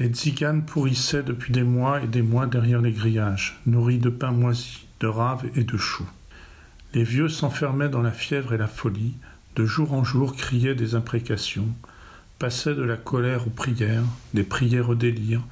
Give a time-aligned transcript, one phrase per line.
[0.00, 4.30] Les tziganes pourrissaient depuis des mois et des mois derrière les grillages, nourris de pain
[4.30, 6.08] moisi, de raves et de choux.
[6.94, 9.12] Les vieux s'enfermaient dans la fièvre et la folie,
[9.56, 11.68] de jour en jour criaient des imprécations,
[12.38, 15.42] passaient de la colère aux prières, des prières au délire,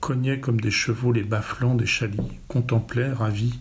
[0.00, 3.58] cognaient comme des chevaux les bas-flancs des chalis, contemplaient, ravis,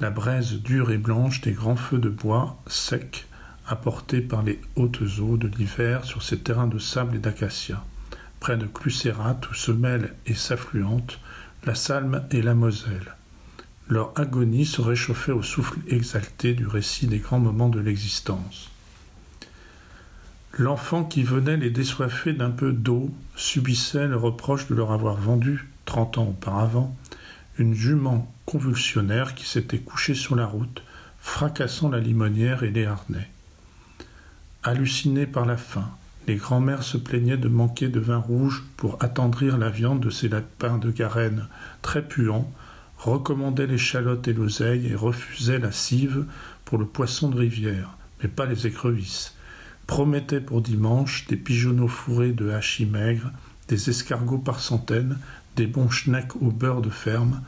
[0.00, 3.24] la braise dure et blanche des grands feux de bois secs
[3.68, 7.84] apportés par les hautes eaux de l'hiver sur ces terrains de sable et d'acacia
[8.40, 11.20] près de Clucérat où se mêlent et s'affluentent
[11.64, 13.14] la Salme et la Moselle.
[13.88, 18.70] Leur agonie se réchauffait au souffle exalté du récit des grands moments de l'existence.
[20.58, 25.68] L'enfant qui venait les désoiffer d'un peu d'eau subissait le reproche de leur avoir vendu,
[25.84, 26.96] trente ans auparavant,
[27.58, 30.82] une jument convulsionnaire qui s'était couchée sur la route,
[31.18, 33.28] fracassant la limonière et les harnais.
[34.62, 35.90] Halluciné par la faim,
[36.26, 40.28] les grands-mères se plaignaient de manquer de vin rouge pour attendrir la viande de ces
[40.28, 41.48] lapins de Garenne
[41.82, 42.52] très puants,
[42.98, 46.26] recommandaient l'échalote et l'oseille et refusaient la cive
[46.64, 49.34] pour le poisson de rivière, mais pas les écrevisses.
[49.86, 53.32] Promettaient pour dimanche des pigeonneaux fourrés de hachis maigres,
[53.68, 55.18] des escargots par centaines,
[55.56, 57.40] des bons schnecks au beurre de ferme,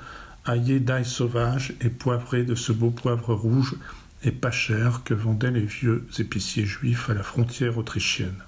[0.45, 3.77] aillés d'ail sauvage et poivrés de ce beau poivre rouge
[4.25, 8.43] et pas cher que vendaient les vieux épiciers juifs à la frontière autrichienne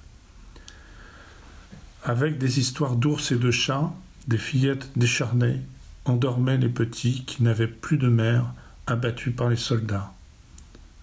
[2.05, 3.91] avec des histoires d'ours et de chats,
[4.27, 5.59] des fillettes décharnées,
[6.05, 8.53] endormaient les petits qui n'avaient plus de mère,
[8.85, 10.13] abattus par les soldats.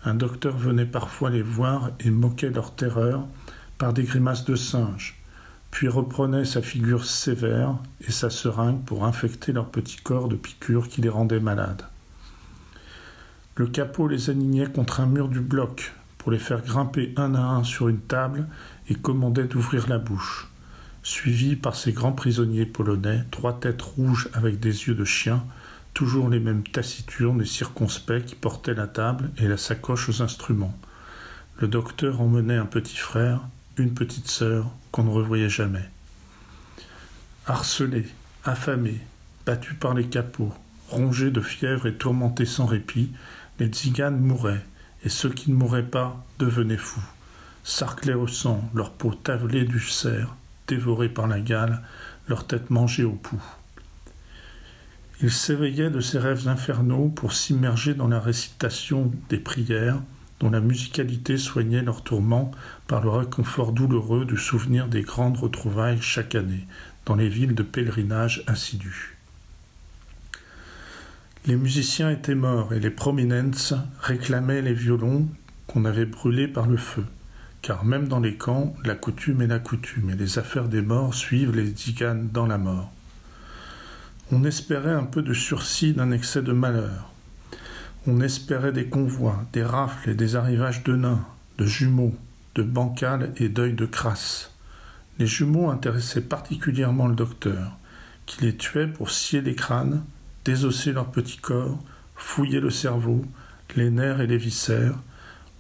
[0.05, 3.27] Un docteur venait parfois les voir et moquait leur terreur
[3.79, 5.21] par des grimaces de singe,
[5.73, 7.75] puis reprenait sa figure sévère
[8.07, 11.83] et sa seringue pour infecter leur petit corps de piqûres qui les rendaient malades.
[13.57, 17.41] Le capot les alignait contre un mur du bloc pour les faire grimper un à
[17.41, 18.47] un sur une table
[18.89, 20.52] et commandait d'ouvrir la bouche
[21.03, 25.45] suivi par ces grands prisonniers polonais, trois têtes rouges avec des yeux de chien,
[25.95, 30.77] toujours les mêmes taciturnes et circonspects qui portaient la table et la sacoche aux instruments.
[31.59, 33.41] Le docteur emmenait un petit frère,
[33.77, 35.89] une petite sœur qu'on ne revoyait jamais.
[37.47, 38.09] Harcelés,
[38.45, 39.01] affamés,
[39.45, 40.55] battus par les capots,
[40.89, 43.11] rongés de fièvre et tourmentés sans répit,
[43.59, 44.65] les tziganes mouraient,
[45.05, 47.03] et ceux qui ne mouraient pas devenaient fous,
[47.65, 50.37] sarclés au sang, leur peau tavelée du cerf,
[50.69, 51.83] dévorés par la gale,
[52.29, 53.43] leur tête mangée au pouls.
[55.21, 60.01] Ils s'éveillaient de ces rêves infernaux pour s'immerger dans la récitation des prières,
[60.41, 62.51] dont la musicalité soignait leurs tourments
[62.89, 66.67] par le réconfort douloureux du souvenir des grandes retrouvailles chaque année
[67.07, 69.17] dans les villes de pèlerinage assidus.
[71.47, 75.29] Les musiciens étaient morts et les prominences réclamaient les violons
[75.69, 77.05] qu'on avait brûlés par le feu
[77.63, 81.15] car même dans les camps, la coutume est la coutume, et les affaires des morts
[81.15, 82.93] suivent les diganes dans la mort.
[84.33, 87.11] On espérait un peu de sursis d'un excès de malheur.
[88.09, 91.25] On espérait des convois, des rafles et des arrivages de nains,
[91.59, 92.15] de jumeaux,
[92.57, 94.51] de bancales et d'œils de crasse.
[95.21, 97.79] Les jumeaux intéressaient particulièrement le docteur,
[98.27, 100.03] qui les tuait pour scier les crânes,
[100.45, 101.79] désosser leurs petits corps,
[102.17, 103.25] fouiller le cerveau,
[103.77, 104.99] les nerfs et les viscères,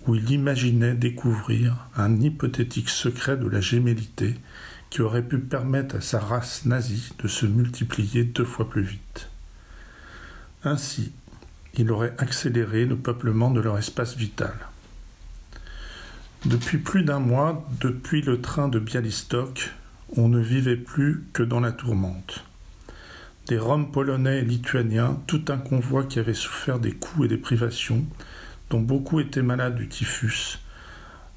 [0.07, 4.37] où il imaginait découvrir un hypothétique secret de la gémellité
[4.91, 9.31] qui aurait pu permettre à sa race nazie de se multiplier deux fois plus vite.
[10.65, 11.13] Ainsi,
[11.75, 14.55] il aurait accéléré le peuplement de leur espace vital.
[16.45, 19.71] Depuis plus d'un mois, depuis le train de Bialystok,
[20.17, 22.45] on ne vivait plus que dans la tourmente.
[23.49, 27.37] Des Roms polonais et lituaniens, tout un convoi qui avait souffert des coups et des
[27.37, 28.05] privations,
[28.73, 30.59] dont beaucoup étaient malades du typhus,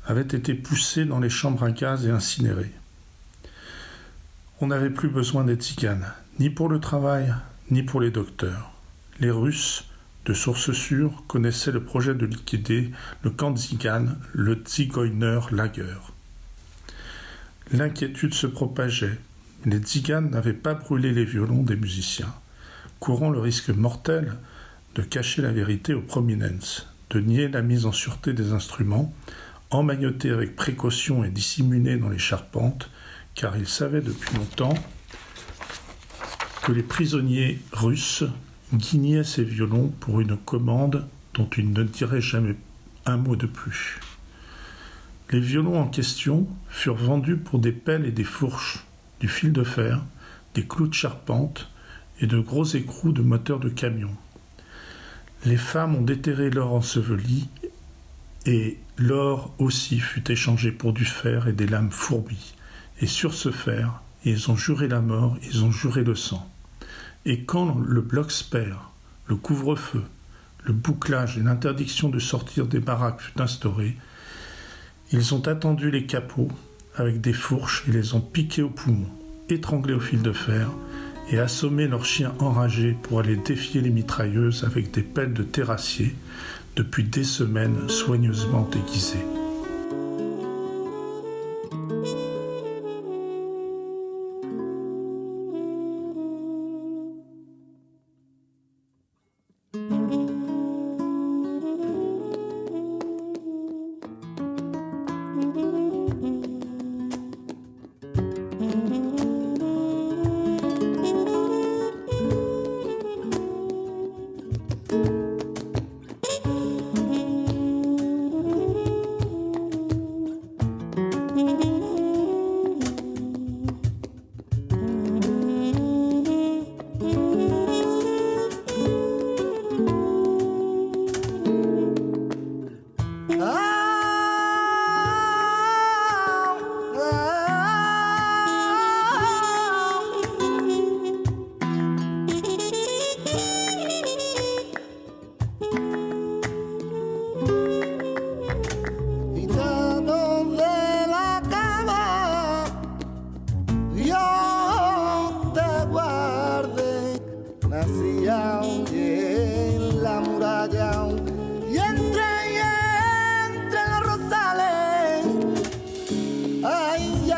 [0.05, 2.71] avaient été poussés dans les chambres à gaz et incinérés.
[4.61, 7.35] On n'avait plus besoin des tziganes, ni pour le travail,
[7.71, 8.71] ni pour les docteurs.
[9.19, 9.83] Les Russes,
[10.23, 12.91] de sources sûres, connaissaient le projet de liquider
[13.21, 13.59] le camp de
[14.31, 15.97] le Zigoiner Lager.
[17.73, 19.19] L'inquiétude se propageait.
[19.65, 22.33] Les tziganes n'avaient pas brûlé les violons des musiciens,
[23.01, 24.37] courant le risque mortel
[24.95, 29.13] de cacher la vérité aux prominences de nier la mise en sûreté des instruments,
[29.69, 32.89] emmaillotés avec précaution et dissimulés dans les charpentes,
[33.33, 34.73] car ils savaient depuis longtemps
[36.63, 38.23] que les prisonniers russes
[38.73, 42.55] guignaient ces violons pour une commande dont ils ne diraient jamais
[43.05, 43.99] un mot de plus.
[45.31, 48.85] Les violons en question furent vendus pour des pelles et des fourches,
[49.19, 50.03] du fil de fer,
[50.53, 51.69] des clous de charpente
[52.19, 54.15] et de gros écrous de moteurs de camion.
[55.45, 57.47] Les femmes ont déterré l'or enseveli
[58.47, 62.55] et l'or aussi fut échangé pour du fer et des lames fourbies.
[62.99, 66.49] Et sur ce fer, ils ont juré la mort, ils ont juré le sang.
[67.25, 68.73] Et quand le Blocksper,
[69.27, 70.03] le couvre-feu,
[70.63, 73.95] le bouclage et l'interdiction de sortir des baraques fut instauré,
[75.11, 76.51] ils ont attendu les capots
[76.95, 79.09] avec des fourches et les ont piqués au poumon,
[79.49, 80.71] étranglés au fil de fer
[81.31, 86.15] et assommé leurs chiens enragés pour aller défier les mitrailleuses avec des pelles de terrassiers
[86.75, 88.69] depuis des semaines soigneusement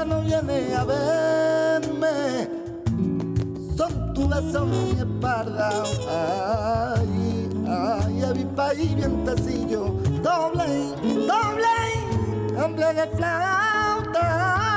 [0.08, 2.50] no viene a verme.
[3.76, 5.70] Son tu beso mi espalda.
[6.10, 9.96] Ay ay a mi país vientecillo.
[10.24, 10.96] Doble
[11.32, 11.76] doble
[12.56, 14.77] doble de flauta.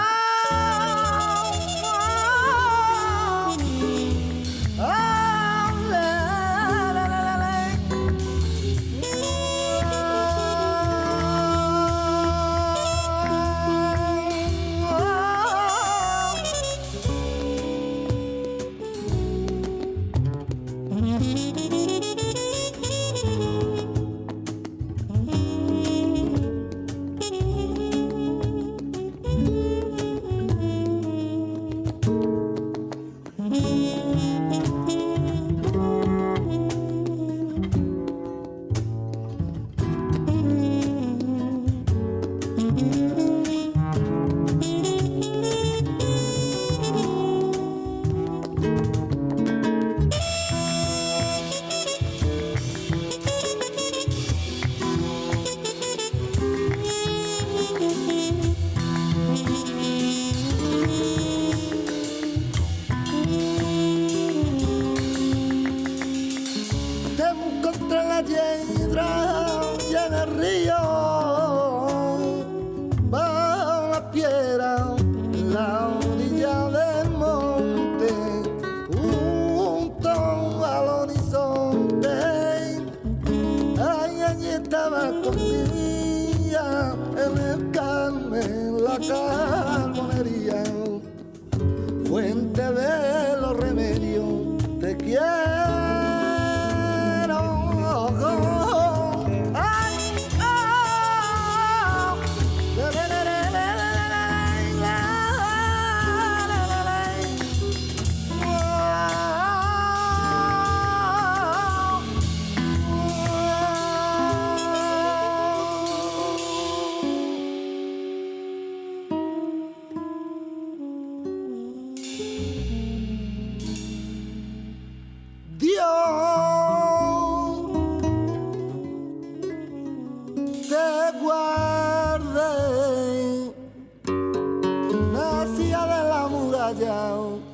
[136.73, 137.50] radial